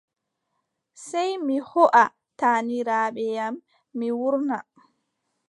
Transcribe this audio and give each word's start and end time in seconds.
Sey 1.07 1.31
mi 1.45 1.55
hooʼa 1.69 2.03
taaniraaɓe 2.39 3.25
am, 3.45 3.55
mi 3.97 4.07
wuurna. 4.17 4.57